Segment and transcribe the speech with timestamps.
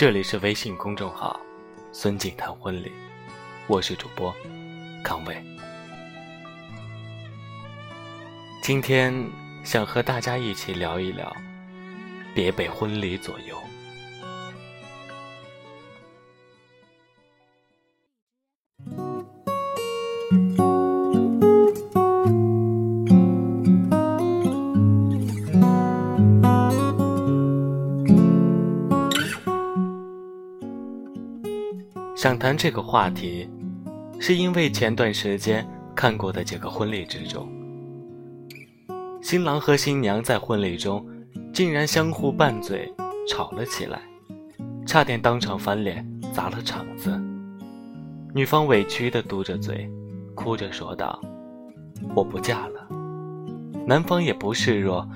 [0.00, 1.38] 这里是微信公众号
[1.92, 2.90] “孙静谈婚礼”，
[3.68, 4.34] 我是主播
[5.04, 5.36] 康伟。
[8.62, 9.12] 今天
[9.62, 11.30] 想和大家一起聊一聊，
[12.34, 13.54] 别被婚礼左右。
[32.20, 33.48] 想谈这个话题，
[34.18, 37.48] 是因为前段时间看过的几个婚礼之中，
[39.22, 41.02] 新郎和新娘在婚礼中
[41.50, 42.92] 竟然相互拌嘴，
[43.26, 44.02] 吵了起来，
[44.86, 47.18] 差点当场翻脸砸了场子。
[48.34, 49.90] 女方委屈地嘟着嘴，
[50.34, 51.18] 哭着说道
[52.14, 52.86] ：“我不嫁了。”
[53.88, 55.08] 男方也不示弱：“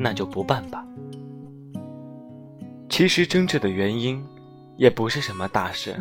[0.00, 0.84] 那就不办吧。”
[2.90, 4.20] 其实争执的原因。
[4.82, 5.96] 也不是什么大事，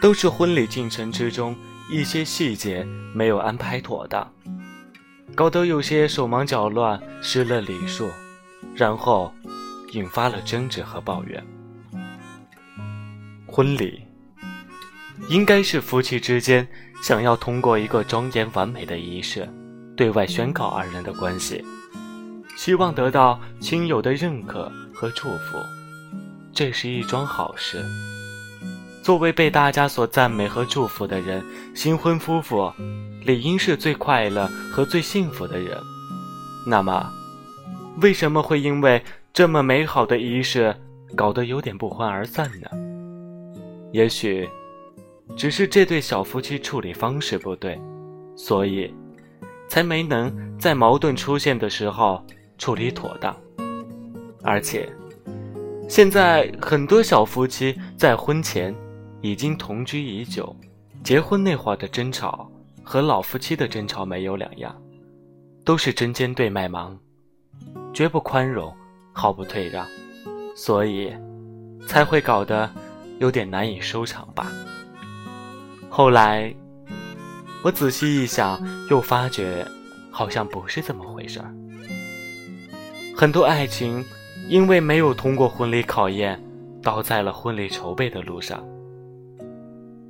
[0.00, 1.54] 都是婚礼进程之中
[1.90, 4.32] 一些细节没有安排妥当，
[5.34, 8.08] 搞得有些手忙脚乱，失了礼数，
[8.74, 9.30] 然后
[9.92, 11.44] 引发了争执和抱怨。
[13.46, 14.00] 婚礼
[15.28, 16.66] 应该是夫妻之间
[17.02, 19.46] 想要通过一个庄严完美的仪式，
[19.94, 21.62] 对外宣告二人的关系，
[22.56, 25.58] 希望得到亲友的认可和祝福。
[26.54, 27.84] 这是一桩好事。
[29.02, 32.72] 作为被大家所赞美和祝福的人，新婚夫妇
[33.24, 35.76] 理应是最快乐和最幸福的人。
[36.64, 37.12] 那么，
[38.00, 40.74] 为什么会因为这么美好的仪式
[41.16, 42.68] 搞得有点不欢而散呢？
[43.92, 44.48] 也许，
[45.36, 47.78] 只是这对小夫妻处理方式不对，
[48.36, 48.94] 所以
[49.68, 52.24] 才没能在矛盾出现的时候
[52.58, 53.36] 处理妥当，
[54.44, 54.88] 而且。
[55.88, 58.74] 现在很多小夫妻在婚前
[59.20, 60.54] 已经同居已久，
[61.04, 62.50] 结婚那会儿的争吵
[62.82, 64.74] 和老夫妻的争吵没有两样，
[65.64, 66.98] 都是针尖对麦芒，
[67.92, 68.74] 绝不宽容，
[69.12, 69.86] 毫不退让，
[70.56, 71.12] 所以
[71.86, 72.68] 才会搞得
[73.20, 74.50] 有点难以收场吧。
[75.88, 76.52] 后来
[77.62, 79.64] 我仔细一想，又发觉
[80.10, 81.54] 好像不是这么回事儿，
[83.16, 84.04] 很多爱情。
[84.48, 86.38] 因为没有通过婚礼考验，
[86.82, 88.62] 倒在了婚礼筹备的路上。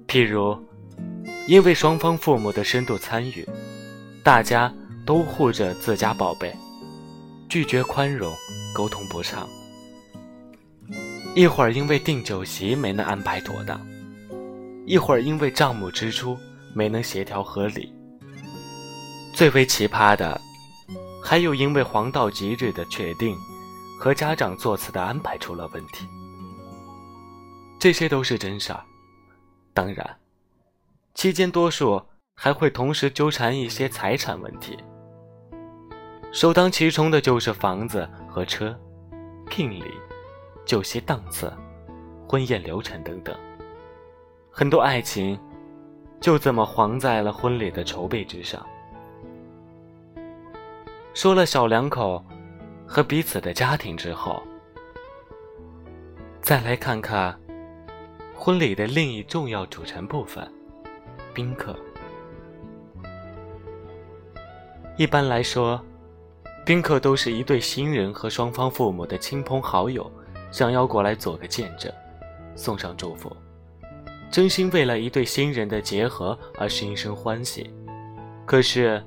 [0.08, 0.58] 譬如，
[1.46, 3.46] 因为双方父母的深度参与，
[4.24, 4.72] 大家
[5.06, 6.52] 都护着自家宝贝，
[7.48, 8.32] 拒绝宽容，
[8.74, 9.46] 沟通不畅；
[11.36, 13.80] 一会儿因为订酒席没能安排妥当，
[14.84, 16.36] 一会儿因为账目支出
[16.74, 17.92] 没能协调合理。
[19.32, 20.40] 最为奇葩的，
[21.22, 23.36] 还有因为黄道吉日的确定。
[24.04, 26.06] 和家长座次的安排出了问题，
[27.78, 28.84] 这些都是真事儿。
[29.72, 30.18] 当然，
[31.14, 32.02] 期间多数
[32.34, 34.76] 还会同时纠缠一些财产问题，
[36.32, 38.78] 首当其冲的就是房子和车、
[39.48, 39.82] 聘礼、
[40.66, 41.50] 酒席档次、
[42.28, 43.34] 婚宴流程等等。
[44.50, 45.40] 很多爱情
[46.20, 48.62] 就这么黄在了婚礼的筹备之上。
[51.14, 52.22] 说了小两口。
[52.94, 54.40] 和彼此的家庭之后，
[56.40, 57.36] 再来看看
[58.36, 60.48] 婚礼的另一重要组成部分——
[61.34, 61.74] 宾客。
[64.96, 65.84] 一般来说，
[66.64, 70.08] 宾客都是一对新人和双方父母的亲朋好友，
[70.52, 71.92] 想要过来做个见证，
[72.54, 73.36] 送上祝福，
[74.30, 77.68] 真心为了一对新人的结合而心生欢喜。
[78.46, 79.04] 可是，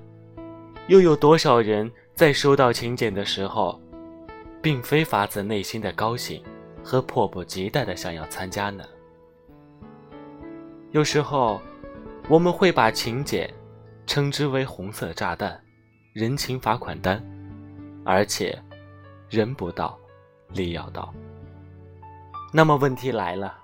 [0.87, 1.89] 又有多少人？
[2.17, 3.79] 在收到请柬的时候，
[4.59, 6.43] 并非发自内心的高兴
[6.83, 8.83] 和迫不及待的想要参加呢。
[10.89, 11.61] 有时候，
[12.27, 13.47] 我们会把请柬
[14.07, 15.61] 称之为“红色炸弹”、
[16.11, 17.23] “人情罚款单”，
[18.03, 18.59] 而且
[19.29, 19.95] 人不到，
[20.53, 21.13] 礼要到。
[22.51, 23.55] 那么问题来了，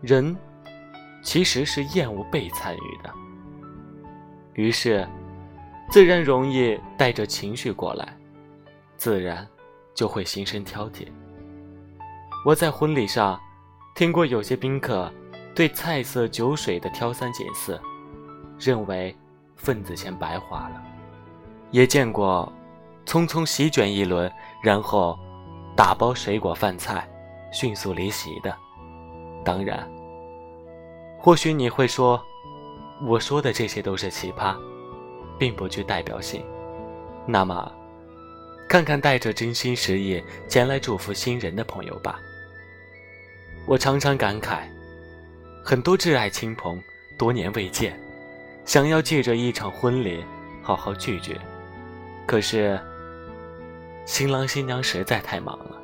[0.00, 0.36] 人
[1.24, 3.12] 其实是厌恶被参与的，
[4.54, 5.04] 于是。
[5.92, 8.16] 自然容易带着情绪过来，
[8.96, 9.46] 自然
[9.94, 11.06] 就会心生挑剔。
[12.46, 13.38] 我在婚礼上
[13.94, 15.12] 听过有些宾客
[15.54, 17.78] 对菜色酒水的挑三拣四，
[18.58, 19.14] 认为
[19.54, 20.76] 份子钱白花了；
[21.70, 22.50] 也见过
[23.04, 25.18] 匆匆席卷一轮，然后
[25.76, 27.06] 打包水果饭菜，
[27.52, 28.56] 迅速离席的。
[29.44, 29.86] 当然，
[31.18, 32.18] 或许你会说，
[33.06, 34.56] 我说的这些都是奇葩。
[35.42, 36.40] 并不具代表性，
[37.26, 37.72] 那么，
[38.68, 42.20] 看看带着真心实意前来祝福新人的朋友吧。
[43.66, 44.58] 我常常感慨，
[45.64, 46.80] 很多挚爱亲朋
[47.18, 47.98] 多年未见，
[48.64, 50.24] 想要借着一场婚礼
[50.62, 51.36] 好好聚聚，
[52.24, 52.78] 可是
[54.04, 55.76] 新郎新娘实在太忙了。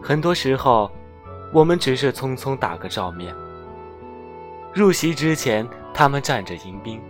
[0.00, 0.88] 很多时候，
[1.52, 3.34] 我们只是匆匆打个照面。
[4.72, 7.00] 入席之前，他们站着迎宾；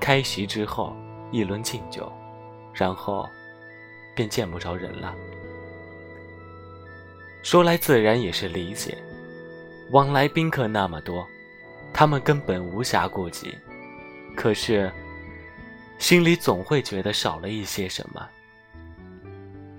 [0.00, 0.96] 开席之后，
[1.30, 2.12] 一轮敬酒，
[2.72, 3.28] 然后
[4.14, 5.14] 便见不着人了。
[7.42, 8.96] 说来自然也是理解，
[9.90, 11.26] 往来宾客那么多，
[11.92, 13.56] 他们根本无暇顾及。
[14.36, 14.92] 可是，
[15.98, 18.28] 心里总会觉得少了一些什么。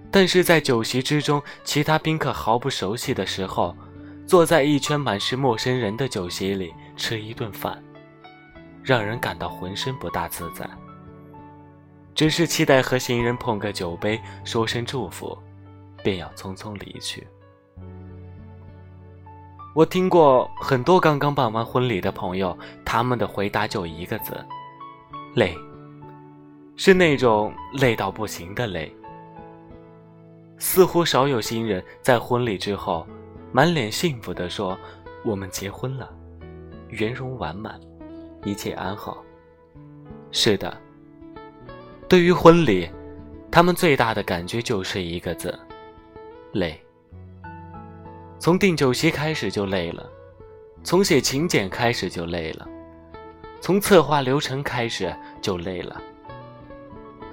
[0.09, 3.75] 但是在酒席之中，其他宾客毫不熟悉的时候，
[4.25, 7.83] 坐在一圈满是陌生人的酒席里吃一顿饭，
[8.87, 10.65] 让人感到浑身不大自在。
[12.15, 15.37] 只是期待和新人碰个酒杯，说声祝福，
[16.01, 17.27] 便要匆匆离去。
[19.75, 24.33] 我听过很多刚刚办完婚礼的朋友，他们的回答就一个字：
[25.35, 25.53] 累。
[26.77, 28.95] 是那种累到不行的累。
[30.57, 33.05] 似乎少有新人在婚礼之后，
[33.51, 34.77] 满脸幸福地说
[35.25, 36.09] ：“我们结婚了，
[36.89, 37.79] 圆融完满，
[38.43, 39.23] 一切安好。”
[40.31, 40.75] 是的，
[42.07, 42.89] 对于婚礼，
[43.51, 45.57] 他们最大的感觉就是一个字：
[46.53, 46.79] 累。
[48.39, 50.07] 从订酒席开始就累了，
[50.83, 52.67] 从写请柬开始就累了，
[53.61, 56.01] 从策划流程开始就累了。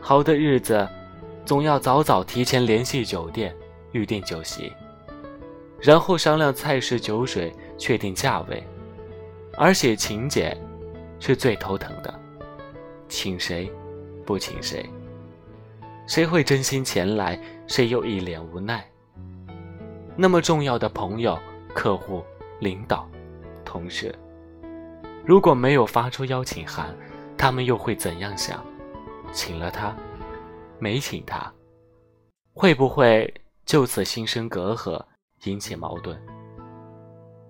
[0.00, 0.88] 好的日子。
[1.46, 3.54] 总要早早提前联系酒店，
[3.92, 4.72] 预订酒席，
[5.78, 8.66] 然后商量菜式酒水，确定价位。
[9.58, 10.58] 而写请柬
[11.26, 12.20] 是最头疼的，
[13.08, 13.72] 请谁，
[14.26, 14.84] 不请谁，
[16.06, 18.86] 谁会真心前来，谁又一脸无奈。
[20.16, 21.38] 那么重要的朋友、
[21.74, 22.22] 客户、
[22.60, 23.08] 领导、
[23.64, 24.14] 同事，
[25.24, 26.94] 如果没有发出邀请函，
[27.38, 28.62] 他们又会怎样想？
[29.32, 29.96] 请了他。
[30.78, 31.50] 没请他，
[32.52, 33.32] 会不会
[33.64, 35.02] 就此心生隔阂，
[35.44, 36.20] 引起矛盾？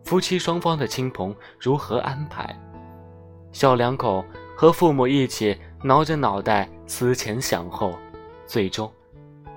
[0.05, 2.57] 夫妻双方的亲朋如何安排？
[3.55, 4.23] 小两口
[4.57, 7.97] 和父母一起挠着脑袋思前想后，
[8.49, 8.93] 最终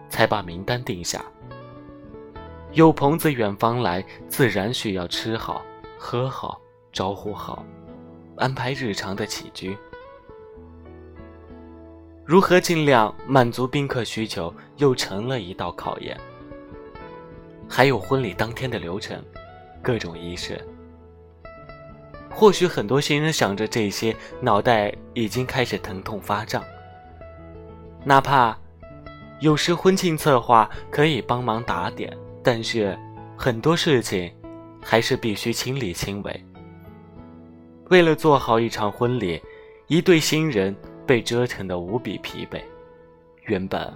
[0.08, 1.26] 才把名单定下。
[2.74, 5.64] 有朋自远方来，自然需要吃好、
[5.98, 6.62] 喝好、
[6.94, 7.66] 招呼好，
[8.36, 9.76] 安排日常的起居。
[12.24, 16.16] 如何尽量满足宾客需求，又成了一道考验。
[17.68, 19.20] 还有婚礼当天的流程，
[19.82, 20.64] 各种仪式。
[22.38, 26.64] 或许很多新人想着这些，脑袋已经开始疼痛发胀。
[28.04, 28.56] 哪怕
[29.40, 32.96] 有时婚庆策划可以帮忙打点，但是
[33.36, 34.32] 很多事情
[34.80, 36.46] 还是必须亲力亲为。
[37.90, 39.42] 为了做好一场婚礼，
[39.88, 40.76] 一对新人。
[41.08, 42.62] 被折腾得无比疲惫。
[43.46, 43.90] 原本，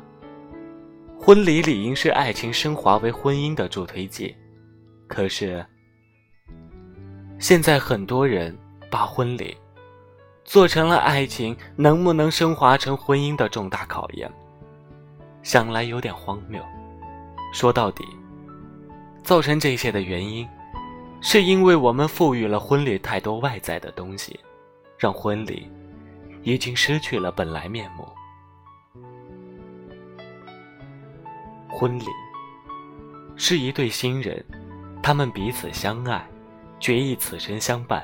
[1.19, 4.33] 婚礼理应是爱情升华为婚姻的助推剂，
[5.09, 5.65] 可是，
[7.41, 8.55] 现在很多人
[8.91, 9.57] 把婚礼
[10.45, 14.31] 做成了爱情能不能升华成婚姻的重大考验。
[15.41, 16.63] 想来有点荒谬。
[17.51, 18.05] 说到底，
[19.23, 20.47] 造成这些的原因，
[21.19, 24.39] 是因为我们赋予了婚礼太多外在的东西，
[24.97, 25.69] 让婚礼。
[26.43, 28.07] 已经失去了本来面目。
[31.69, 32.05] 婚礼
[33.35, 34.43] 是一对新人，
[35.03, 36.27] 他们彼此相爱，
[36.81, 38.03] 决意此生相伴，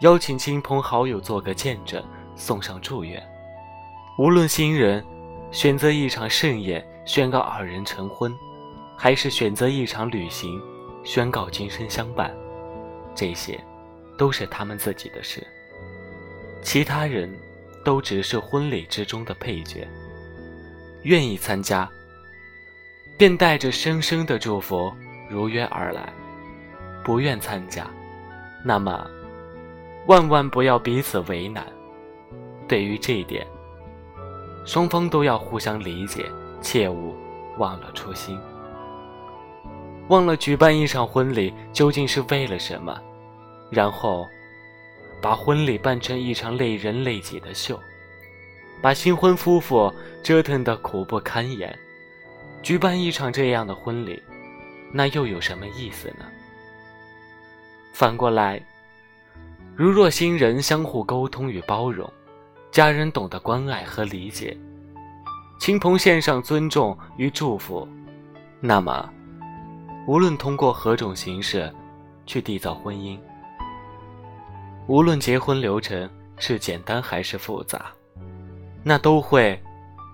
[0.00, 2.02] 邀请亲朋好友做个见证，
[2.34, 3.22] 送上祝愿。
[4.16, 5.04] 无论新人
[5.50, 8.32] 选择一场盛宴宣告二人成婚，
[8.96, 10.58] 还是选择一场旅行
[11.04, 12.34] 宣告今生相伴，
[13.14, 13.62] 这些
[14.16, 15.46] 都是他们自己的事。
[16.62, 17.30] 其他人
[17.84, 19.86] 都只是婚礼之中的配角，
[21.02, 21.86] 愿意参加，
[23.18, 24.90] 便带着深深的祝福
[25.28, 26.10] 如约而来；
[27.04, 27.86] 不愿参加，
[28.64, 29.06] 那么
[30.06, 31.66] 万万不要彼此为难。
[32.68, 33.46] 对于这一点，
[34.64, 36.26] 双方都要互相理解，
[36.60, 37.14] 切勿
[37.58, 38.38] 忘了初心。
[40.08, 42.98] 忘了举办一场婚礼究竟是为了什么，
[43.70, 44.26] 然后。
[45.20, 47.78] 把婚礼办成一场累人累己的秀，
[48.82, 51.78] 把新婚夫妇折腾得苦不堪言。
[52.60, 54.20] 举办一场这样的婚礼，
[54.90, 56.24] 那又有什么意思呢？
[57.92, 58.60] 反过来，
[59.76, 62.10] 如若新人相互沟通与包容，
[62.70, 64.56] 家人懂得关爱和理解，
[65.60, 67.86] 亲朋献上尊重与祝福，
[68.60, 69.08] 那么，
[70.06, 71.72] 无论通过何种形式
[72.24, 73.18] 去缔造婚姻，
[74.86, 76.08] 无论结婚流程
[76.38, 77.92] 是简单还是复杂，
[78.82, 79.62] 那都会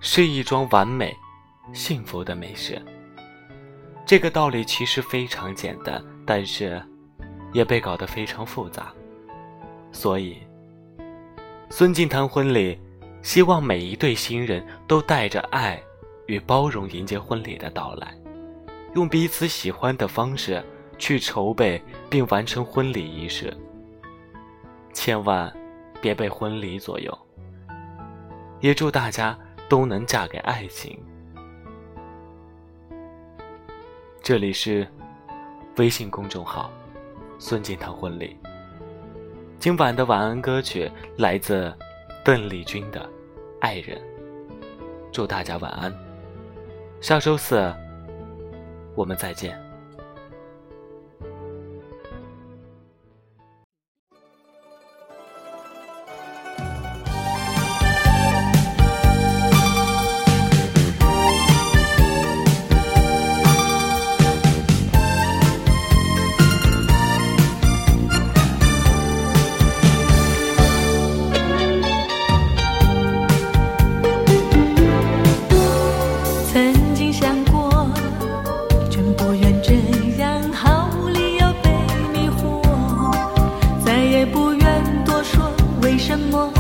[0.01, 1.17] 是一桩完美、
[1.73, 2.81] 幸福的美事。
[4.05, 6.83] 这个道理其实非常简单，但是
[7.53, 8.93] 也被搞得非常复杂。
[9.93, 10.39] 所以，
[11.71, 12.79] 孙静谈婚礼。
[13.21, 15.83] 希望每一对新人都带着爱
[16.27, 18.17] 与包容迎接婚礼的到来，
[18.95, 20.65] 用彼此喜欢的方式
[20.99, 23.55] 去筹备并完成婚礼仪式。
[24.95, 25.53] 千万
[26.01, 27.19] 别被婚礼左右。
[28.61, 29.37] 也祝大家
[29.69, 30.97] 都能嫁给爱情。
[34.23, 34.87] 这里是
[35.77, 36.71] 微信公众号
[37.39, 38.37] “孙敬堂婚礼”。
[39.59, 41.73] 今晚的晚安歌曲来自。
[42.25, 43.09] 邓丽君的
[43.59, 43.99] 爱人，
[45.11, 45.91] 祝大家晚安。
[47.01, 47.73] 下周四
[48.95, 49.68] 我们再见。
[76.89, 77.87] 曾经想过，
[78.89, 79.75] 真不愿这
[80.23, 81.71] 样毫无理由被
[82.15, 82.63] 迷惑。
[83.85, 85.53] 再也不愿多说
[85.83, 86.51] 为什么，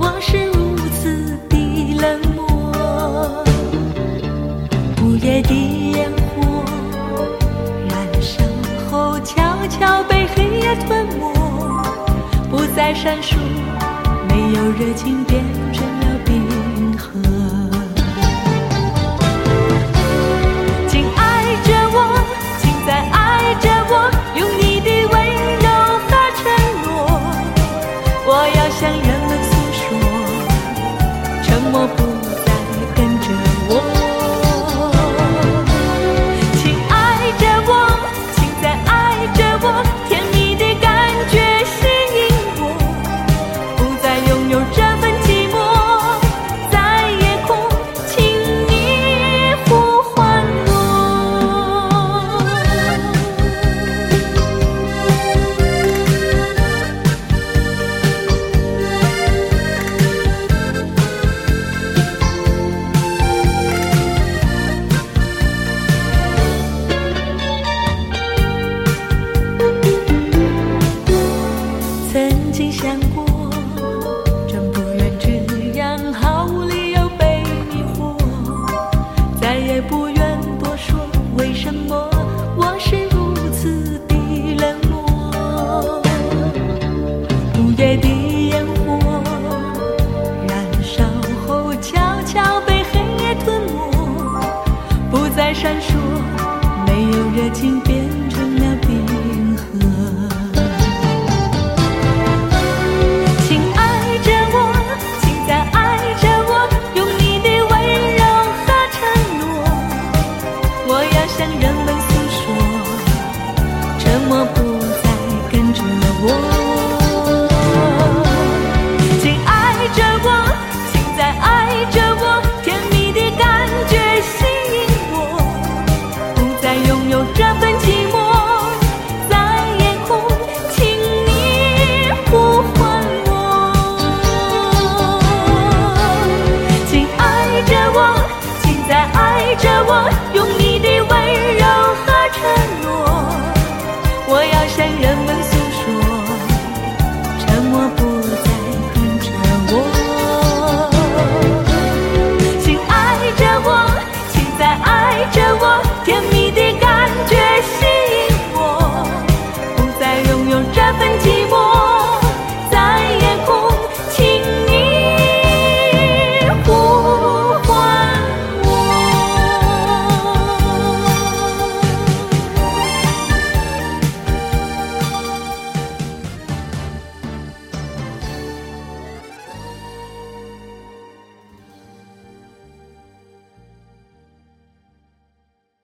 [0.00, 3.44] 我是如此的冷漠。
[5.04, 5.54] 午夜的
[5.92, 6.64] 烟火
[7.88, 8.42] 燃烧
[8.90, 11.32] 后，悄悄被黑夜吞没，
[12.50, 13.36] 不再闪烁，
[14.28, 15.55] 没有热情点。